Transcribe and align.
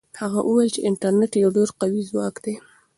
هغه 0.21 0.39
وویل 0.43 0.69
چې 0.75 0.81
انټرنيټ 0.89 1.31
یو 1.43 1.49
ډېر 1.57 1.69
قوي 1.79 2.01
ځواک 2.09 2.35
دی. 2.43 2.55